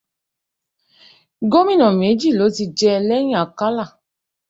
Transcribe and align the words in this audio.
Gómìnà 1.51 1.87
méjì 1.99 2.29
ló 2.39 2.45
ti 2.55 2.63
jẹ 2.77 2.91
lẹ́yìn 3.09 3.39
Akálà. 3.43 3.85